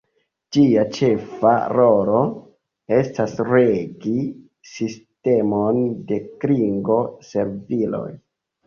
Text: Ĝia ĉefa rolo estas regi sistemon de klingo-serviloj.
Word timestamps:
Ĝia 0.55 0.85
ĉefa 0.97 1.51
rolo 1.79 2.23
estas 3.01 3.37
regi 3.51 4.17
sistemon 4.73 5.83
de 6.13 6.23
klingo-serviloj. 6.41 8.07